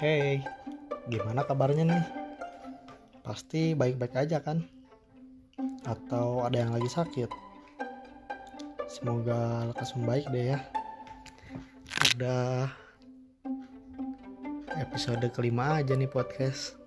Hey, 0.00 0.40
gimana 1.12 1.44
kabarnya 1.44 1.84
nih? 1.84 2.04
Pasti 3.20 3.76
baik-baik 3.76 4.16
aja 4.16 4.40
kan? 4.40 4.64
Atau 5.84 6.40
ada 6.40 6.56
yang 6.56 6.72
lagi 6.72 6.88
sakit? 6.88 7.28
Semoga 8.88 9.68
lekas 9.68 9.92
membaik 9.92 10.24
deh 10.32 10.56
ya. 10.56 10.64
Udah 12.16 12.72
episode 14.80 15.28
kelima 15.36 15.84
aja 15.84 15.92
nih 15.92 16.08
podcast. 16.08 16.80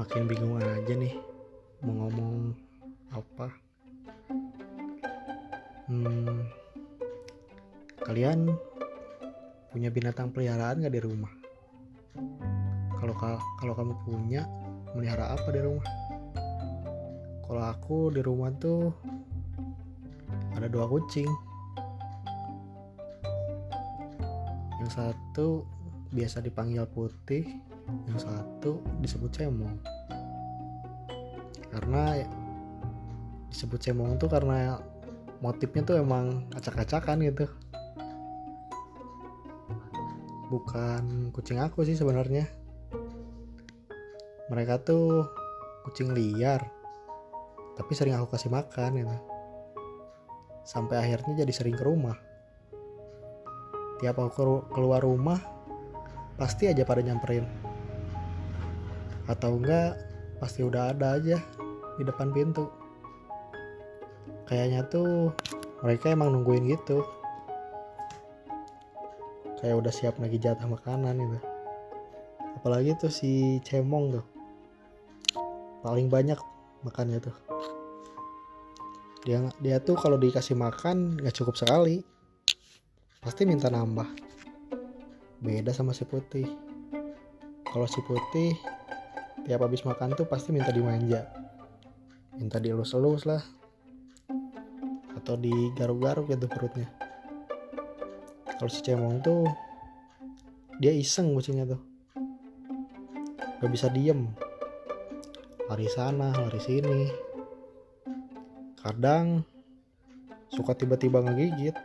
Makin 0.00 0.24
bingung 0.24 0.56
aja 0.56 0.96
nih 0.96 1.20
mau 1.84 2.08
ngomong 2.08 2.56
apa. 3.12 3.52
Hmm, 5.84 6.48
kalian 8.08 8.56
punya 9.68 9.92
binatang 9.92 10.32
peliharaan 10.32 10.80
gak 10.80 10.96
di 10.96 11.04
rumah? 11.04 11.37
Kalau 12.98 13.14
kalau 13.58 13.74
kamu 13.78 13.94
punya 14.02 14.42
melihara 14.92 15.34
apa 15.34 15.48
di 15.54 15.60
rumah? 15.62 15.86
Kalau 17.46 17.62
aku 17.64 18.12
di 18.12 18.20
rumah 18.20 18.52
tuh 18.58 18.92
ada 20.58 20.66
dua 20.66 20.90
kucing. 20.90 21.30
Yang 24.82 24.90
satu 24.94 25.62
biasa 26.10 26.42
dipanggil 26.42 26.84
putih 26.90 27.46
yang 28.10 28.18
satu 28.20 28.82
disebut 29.00 29.30
cemong. 29.32 29.78
Karena 31.72 32.24
disebut 33.48 33.80
cemong 33.80 34.20
tuh 34.20 34.28
karena 34.28 34.76
motifnya 35.38 35.82
tuh 35.86 35.96
emang 36.02 36.44
acak-acakan 36.52 37.22
gitu 37.24 37.46
bukan 40.48 41.28
kucing 41.30 41.60
aku 41.60 41.84
sih 41.84 41.94
sebenarnya. 41.94 42.48
Mereka 44.48 44.80
tuh 44.80 45.28
kucing 45.84 46.16
liar 46.16 46.64
tapi 47.78 47.94
sering 47.94 48.18
aku 48.18 48.34
kasih 48.34 48.50
makan 48.50 48.90
gitu. 48.98 49.16
Sampai 50.66 50.98
akhirnya 50.98 51.46
jadi 51.46 51.52
sering 51.54 51.78
ke 51.78 51.84
rumah. 51.86 52.18
Tiap 54.02 54.18
aku 54.18 54.66
keluar 54.74 55.04
rumah 55.04 55.38
pasti 56.34 56.66
aja 56.66 56.82
pada 56.82 57.04
nyamperin. 57.04 57.46
Atau 59.30 59.62
enggak 59.62 60.00
pasti 60.42 60.66
udah 60.66 60.90
ada 60.90 61.20
aja 61.20 61.38
di 61.96 62.02
depan 62.02 62.34
pintu. 62.34 62.66
Kayaknya 64.50 64.88
tuh 64.90 65.30
mereka 65.84 66.10
emang 66.10 66.34
nungguin 66.34 66.66
gitu 66.72 67.17
kayak 69.58 69.76
udah 69.78 69.92
siap 69.92 70.22
lagi 70.22 70.38
jatah 70.38 70.66
makanan 70.66 71.18
gitu. 71.18 71.38
Apalagi 72.58 72.94
tuh 72.98 73.10
si 73.10 73.58
cemong 73.66 74.18
tuh. 74.18 74.26
Paling 75.82 76.10
banyak 76.10 76.38
makannya 76.86 77.18
tuh. 77.22 77.36
Dia 79.26 79.50
dia 79.58 79.76
tuh 79.82 79.98
kalau 79.98 80.18
dikasih 80.18 80.54
makan 80.54 81.18
nggak 81.18 81.34
cukup 81.34 81.58
sekali. 81.58 82.02
Pasti 83.18 83.42
minta 83.46 83.66
nambah. 83.70 84.06
Beda 85.42 85.74
sama 85.74 85.94
si 85.94 86.06
putih. 86.06 86.46
Kalau 87.66 87.86
si 87.86 87.98
putih 88.06 88.54
tiap 89.46 89.62
habis 89.62 89.82
makan 89.82 90.14
tuh 90.14 90.26
pasti 90.26 90.54
minta 90.54 90.70
dimanja. 90.70 91.26
Minta 92.38 92.62
dielus-elus 92.62 93.26
lah. 93.26 93.42
Atau 95.18 95.34
digaruk-garuk 95.34 96.30
gitu 96.30 96.46
perutnya 96.46 97.07
kalau 98.58 98.70
si 98.74 98.82
cemong 98.82 99.22
tuh 99.22 99.46
dia 100.82 100.90
iseng 100.90 101.30
kucingnya 101.30 101.78
tuh. 101.78 101.80
Gak 103.62 103.70
bisa 103.70 103.86
diem. 103.86 104.26
Lari 105.70 105.86
sana 105.86 106.34
lari 106.34 106.58
sini. 106.58 107.06
Kadang 108.82 109.46
suka 110.50 110.74
tiba-tiba 110.74 111.22
ngegigit. 111.22 111.78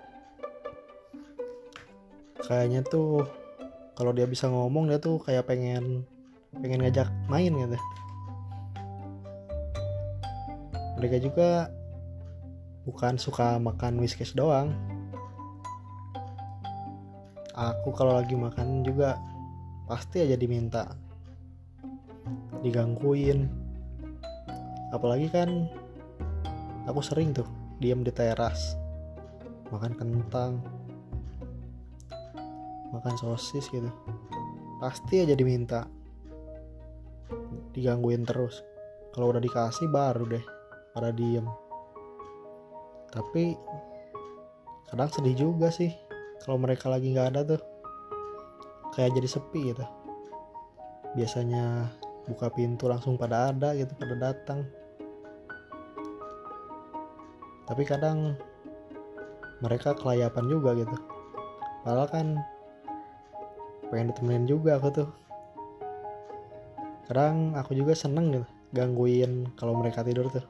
Kayaknya 2.41 2.81
tuh 2.89 3.21
kalau 3.93 4.09
dia 4.09 4.25
bisa 4.25 4.49
ngomong 4.49 4.89
dia 4.89 4.97
tuh 4.97 5.21
kayak 5.21 5.45
pengen 5.45 6.09
pengen 6.57 6.81
ngajak 6.81 7.09
main 7.29 7.53
gitu. 7.53 7.77
Mereka 10.97 11.21
juga 11.21 11.69
bukan 12.89 13.21
suka 13.21 13.61
makan 13.61 14.01
whiskas 14.01 14.33
doang 14.33 14.92
aku 17.53 17.93
kalau 17.93 18.17
lagi 18.17 18.33
makan 18.33 18.81
juga 18.81 19.17
pasti 19.85 20.25
aja 20.25 20.33
diminta 20.33 20.89
digangguin. 22.65 23.45
Apalagi 24.93 25.29
kan 25.29 25.69
aku 26.89 27.01
sering 27.01 27.33
tuh 27.33 27.45
diam 27.77 28.01
di 28.01 28.13
teras 28.13 28.77
makan 29.69 29.93
kentang 29.97 30.61
makan 32.93 33.15
sosis 33.17 33.69
gitu. 33.69 33.89
Pasti 34.81 35.21
aja 35.21 35.37
diminta 35.37 35.85
digangguin 37.73 38.25
terus. 38.25 38.61
Kalau 39.13 39.29
udah 39.29 39.41
dikasih 39.41 39.93
baru 39.93 40.25
deh 40.25 40.45
pada 40.93 41.13
diem. 41.13 41.45
Tapi 43.13 43.53
kadang 44.89 45.09
sedih 45.09 45.37
juga 45.37 45.69
sih 45.69 45.93
kalau 46.43 46.59
mereka 46.59 46.91
lagi 46.91 47.15
nggak 47.15 47.27
ada 47.31 47.55
tuh 47.55 47.61
kayak 48.91 49.15
jadi 49.15 49.27
sepi 49.31 49.71
gitu. 49.71 49.85
Biasanya 51.15 51.87
buka 52.27 52.51
pintu 52.51 52.91
langsung 52.91 53.15
pada 53.15 53.55
ada 53.55 53.71
gitu 53.79 53.95
pada 53.95 54.15
datang. 54.19 54.67
Tapi 57.63 57.83
kadang 57.87 58.35
mereka 59.63 59.95
kelayapan 59.95 60.45
juga 60.51 60.75
gitu. 60.75 60.97
Padahal 61.87 62.07
kan 62.11 62.27
pengen 63.87 64.11
ditemenin 64.11 64.45
juga 64.45 64.75
aku 64.75 64.87
tuh. 64.91 65.09
Kadang 67.07 67.55
aku 67.55 67.71
juga 67.71 67.95
seneng 67.95 68.35
gitu 68.35 68.47
gangguin 68.75 69.47
kalau 69.55 69.79
mereka 69.79 70.03
tidur 70.03 70.27
tuh. 70.27 70.43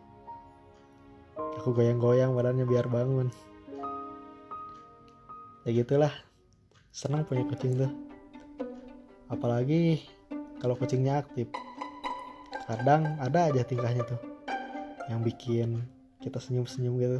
Aku 1.61 1.69
goyang-goyang 1.69 2.33
badannya 2.33 2.65
biar 2.65 2.89
bangun 2.89 3.29
ya 5.63 5.71
gitulah. 5.71 6.11
Seneng 6.93 7.23
punya 7.25 7.47
kucing 7.47 7.79
tuh. 7.79 7.91
Apalagi 9.31 10.03
kalau 10.59 10.75
kucingnya 10.75 11.23
aktif. 11.23 11.47
Kadang 12.67 13.19
ada 13.19 13.51
aja 13.51 13.63
tingkahnya 13.63 14.03
tuh 14.07 14.19
yang 15.11 15.19
bikin 15.19 15.83
kita 16.19 16.39
senyum-senyum 16.39 16.95
gitu. 16.99 17.19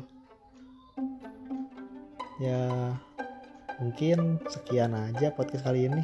Ya 2.39 2.95
mungkin 3.79 4.39
sekian 4.51 4.95
aja 4.95 5.31
podcast 5.31 5.63
kali 5.63 5.87
ini. 5.87 6.03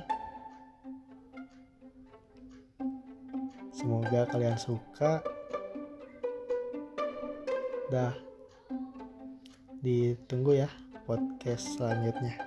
Semoga 3.75 4.28
kalian 4.31 4.59
suka. 4.59 5.23
Dah. 7.91 8.16
Ditunggu 9.79 10.59
ya 10.59 10.67
podcast 11.09 11.74
selanjutnya 11.74 12.38